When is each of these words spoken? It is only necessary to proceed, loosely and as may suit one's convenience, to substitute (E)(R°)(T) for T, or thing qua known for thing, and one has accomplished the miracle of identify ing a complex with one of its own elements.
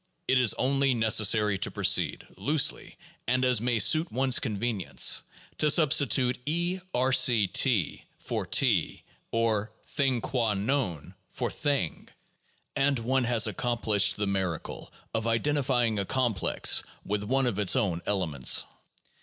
It 0.27 0.39
is 0.39 0.55
only 0.55 0.95
necessary 0.95 1.59
to 1.59 1.69
proceed, 1.69 2.25
loosely 2.35 2.97
and 3.27 3.45
as 3.45 3.61
may 3.61 3.77
suit 3.77 4.11
one's 4.11 4.39
convenience, 4.39 5.21
to 5.59 5.69
substitute 5.69 6.39
(E)(R°)(T) 6.47 8.01
for 8.17 8.47
T, 8.47 9.03
or 9.29 9.71
thing 9.85 10.19
qua 10.19 10.55
known 10.55 11.13
for 11.29 11.51
thing, 11.51 12.09
and 12.75 12.97
one 12.97 13.25
has 13.25 13.45
accomplished 13.45 14.17
the 14.17 14.25
miracle 14.25 14.91
of 15.13 15.27
identify 15.27 15.85
ing 15.85 15.99
a 15.99 16.05
complex 16.05 16.81
with 17.05 17.21
one 17.21 17.45
of 17.45 17.59
its 17.59 17.75
own 17.75 18.01
elements. 18.07 18.63